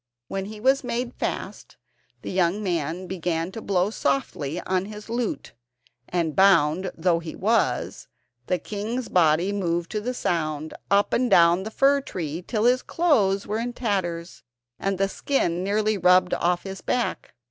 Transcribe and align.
When 0.29 0.45
he 0.45 0.59
was 0.59 0.83
made 0.83 1.13
fast, 1.13 1.77
the 2.23 2.31
young 2.31 2.63
man 2.63 3.05
began 3.05 3.51
to 3.51 3.61
blow 3.61 3.91
softly 3.91 4.59
on 4.61 4.85
his 4.85 5.05
flute, 5.05 5.53
and 6.09 6.35
bound 6.35 6.89
though 6.97 7.19
he 7.19 7.35
was, 7.35 8.07
the 8.47 8.57
king's 8.57 9.09
body 9.09 9.51
moved 9.51 9.91
to 9.91 10.01
the 10.01 10.15
sound, 10.15 10.73
up 10.89 11.13
and 11.13 11.29
down 11.29 11.61
the 11.61 11.69
fir 11.69 12.01
tree 12.01 12.41
till 12.41 12.63
his 12.63 12.81
clothes 12.81 13.45
were 13.45 13.59
in 13.59 13.73
tatters, 13.73 14.41
and 14.79 14.97
the 14.97 15.07
skin 15.07 15.63
nearly 15.63 15.99
rubbed 15.99 16.33
off 16.33 16.63
his 16.63 16.81
back. 16.81 17.35